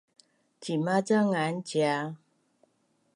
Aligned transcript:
Cima 0.61 0.95
ca 1.07 1.19
ngan 1.29 1.55
cia? 1.67 1.95